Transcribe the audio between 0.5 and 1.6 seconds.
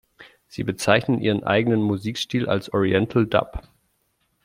bezeichnen ihren